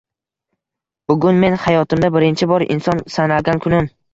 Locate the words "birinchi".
2.17-2.51